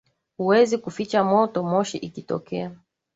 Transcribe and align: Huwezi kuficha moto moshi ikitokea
Huwezi 0.37 0.77
kuficha 0.77 1.23
moto 1.23 1.63
moshi 1.63 1.97
ikitokea 1.97 2.71